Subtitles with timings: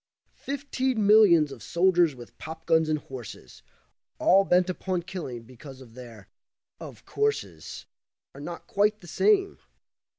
[0.47, 3.61] Fifteen millions of soldiers with popguns and horses
[4.17, 6.27] All bent upon killing, because their
[6.79, 7.85] "of courses"
[8.33, 9.59] Are not quite the same.